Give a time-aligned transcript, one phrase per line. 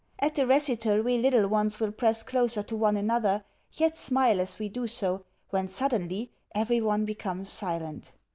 [0.17, 4.57] At the recital we little ones will press closer to one another, yet smile as
[4.57, 8.11] we do so; when suddenly, everyone becomes silent.